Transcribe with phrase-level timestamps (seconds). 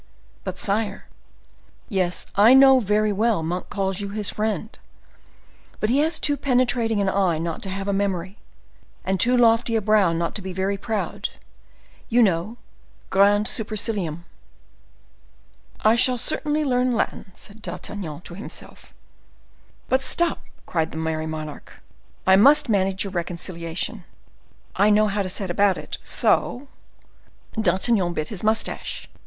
[0.43, 1.05] "But, sire—"
[1.87, 4.75] "Yes, I know very well Monk calls you his friend,
[5.79, 8.39] but he has too penetrating an eye not to have a memory,
[9.05, 11.29] and too lofty a brow not to be very proud,
[12.09, 12.57] you know,
[13.11, 14.23] grande supercilium."
[15.81, 18.95] "I shall certainly learn Latin," said D'Artagnan to himself.
[19.87, 21.73] "But stop," cried the merry monarch,
[22.25, 24.05] "I must manage your reconciliation;
[24.75, 26.69] I know how to set about it; so—"
[27.53, 29.07] D'Artagnan bit his mustache.